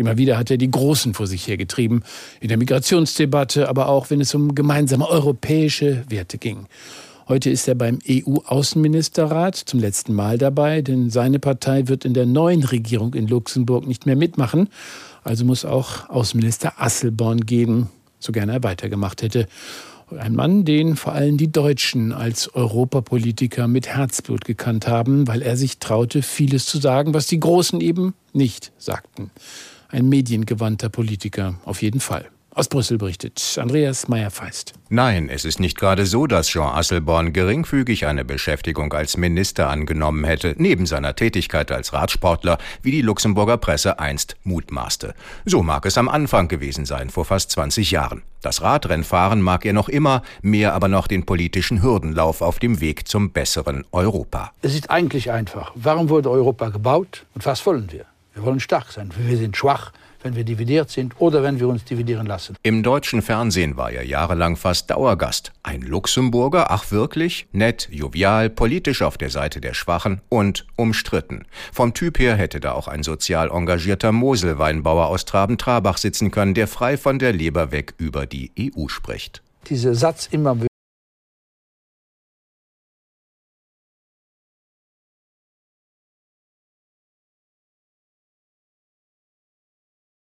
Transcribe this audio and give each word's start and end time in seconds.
Immer 0.00 0.16
wieder 0.16 0.38
hat 0.38 0.50
er 0.50 0.56
die 0.56 0.70
Großen 0.70 1.12
vor 1.12 1.26
sich 1.26 1.46
hergetrieben, 1.46 2.04
in 2.40 2.48
der 2.48 2.56
Migrationsdebatte, 2.56 3.68
aber 3.68 3.90
auch 3.90 4.08
wenn 4.08 4.22
es 4.22 4.34
um 4.34 4.54
gemeinsame 4.54 5.06
europäische 5.06 6.04
Werte 6.08 6.38
ging. 6.38 6.64
Heute 7.28 7.50
ist 7.50 7.68
er 7.68 7.74
beim 7.74 7.98
EU-Außenministerrat 8.08 9.56
zum 9.56 9.78
letzten 9.78 10.14
Mal 10.14 10.38
dabei, 10.38 10.80
denn 10.80 11.10
seine 11.10 11.38
Partei 11.38 11.86
wird 11.88 12.06
in 12.06 12.14
der 12.14 12.24
neuen 12.24 12.64
Regierung 12.64 13.12
in 13.12 13.28
Luxemburg 13.28 13.86
nicht 13.86 14.06
mehr 14.06 14.16
mitmachen. 14.16 14.70
Also 15.22 15.44
muss 15.44 15.66
auch 15.66 16.08
Außenminister 16.08 16.80
Asselborn 16.80 17.42
gehen, 17.42 17.88
so 18.18 18.32
gerne 18.32 18.52
er 18.52 18.62
weitergemacht 18.62 19.20
hätte. 19.20 19.48
Ein 20.18 20.34
Mann, 20.34 20.64
den 20.64 20.96
vor 20.96 21.12
allem 21.12 21.36
die 21.36 21.52
Deutschen 21.52 22.14
als 22.14 22.54
Europapolitiker 22.54 23.68
mit 23.68 23.88
Herzblut 23.88 24.46
gekannt 24.46 24.88
haben, 24.88 25.28
weil 25.28 25.42
er 25.42 25.58
sich 25.58 25.78
traute, 25.78 26.22
vieles 26.22 26.64
zu 26.64 26.78
sagen, 26.78 27.12
was 27.12 27.26
die 27.26 27.38
Großen 27.38 27.82
eben 27.82 28.14
nicht 28.32 28.72
sagten. 28.78 29.30
Ein 29.90 30.08
mediengewandter 30.08 30.88
Politiker, 30.88 31.54
auf 31.64 31.82
jeden 31.82 32.00
Fall. 32.00 32.30
Aus 32.52 32.68
Brüssel 32.68 32.98
berichtet 32.98 33.58
Andreas 33.60 34.08
Meyer-Feist. 34.08 34.72
Nein, 34.88 35.28
es 35.28 35.44
ist 35.44 35.60
nicht 35.60 35.78
gerade 35.78 36.04
so, 36.04 36.26
dass 36.26 36.48
Jean 36.48 36.74
Asselborn 36.74 37.32
geringfügig 37.32 38.06
eine 38.06 38.24
Beschäftigung 38.24 38.92
als 38.92 39.16
Minister 39.16 39.70
angenommen 39.70 40.24
hätte, 40.24 40.56
neben 40.58 40.84
seiner 40.84 41.14
Tätigkeit 41.14 41.70
als 41.70 41.92
Radsportler, 41.92 42.58
wie 42.82 42.90
die 42.90 43.02
Luxemburger 43.02 43.56
Presse 43.56 44.00
einst 44.00 44.34
mutmaßte. 44.42 45.14
So 45.44 45.62
mag 45.62 45.86
es 45.86 45.96
am 45.96 46.08
Anfang 46.08 46.48
gewesen 46.48 46.86
sein, 46.86 47.10
vor 47.10 47.24
fast 47.24 47.52
20 47.52 47.92
Jahren. 47.92 48.22
Das 48.42 48.62
Radrennfahren 48.62 49.40
mag 49.40 49.64
er 49.64 49.72
noch 49.72 49.88
immer, 49.88 50.22
mehr 50.42 50.74
aber 50.74 50.88
noch 50.88 51.06
den 51.06 51.26
politischen 51.26 51.82
Hürdenlauf 51.82 52.42
auf 52.42 52.58
dem 52.58 52.80
Weg 52.80 53.06
zum 53.06 53.30
besseren 53.30 53.84
Europa. 53.92 54.50
Es 54.60 54.74
ist 54.74 54.90
eigentlich 54.90 55.30
einfach. 55.30 55.70
Warum 55.76 56.08
wurde 56.08 56.30
Europa 56.30 56.70
gebaut 56.70 57.26
und 57.34 57.46
was 57.46 57.64
wollen 57.64 57.92
wir? 57.92 58.06
Wir 58.34 58.44
wollen 58.44 58.60
stark 58.60 58.92
sein. 58.92 59.10
Wir 59.16 59.36
sind 59.36 59.56
schwach 59.56 59.92
wenn 60.22 60.36
wir 60.36 60.44
dividiert 60.44 60.90
sind 60.90 61.14
oder 61.18 61.42
wenn 61.42 61.60
wir 61.60 61.68
uns 61.68 61.84
dividieren 61.84 62.26
lassen. 62.26 62.56
Im 62.62 62.82
deutschen 62.82 63.22
Fernsehen 63.22 63.76
war 63.76 63.90
er 63.90 64.04
jahrelang 64.04 64.56
fast 64.56 64.90
Dauergast. 64.90 65.52
Ein 65.62 65.82
Luxemburger, 65.82 66.70
ach 66.70 66.90
wirklich? 66.90 67.46
Nett, 67.52 67.88
jovial, 67.90 68.50
politisch 68.50 69.02
auf 69.02 69.18
der 69.18 69.30
Seite 69.30 69.60
der 69.60 69.74
Schwachen 69.74 70.20
und 70.28 70.66
umstritten. 70.76 71.46
Vom 71.72 71.94
Typ 71.94 72.18
her 72.18 72.36
hätte 72.36 72.60
da 72.60 72.72
auch 72.72 72.88
ein 72.88 73.02
sozial 73.02 73.50
engagierter 73.50 74.12
Moselweinbauer 74.12 75.06
aus 75.06 75.24
Traben-Trabach 75.24 75.98
sitzen 75.98 76.30
können, 76.30 76.54
der 76.54 76.68
frei 76.68 76.96
von 76.96 77.18
der 77.18 77.32
Leber 77.32 77.72
weg 77.72 77.94
über 77.98 78.26
die 78.26 78.50
EU 78.58 78.88
spricht. 78.88 79.42
Dieser 79.68 79.94
Satz 79.94 80.28
immer 80.30 80.56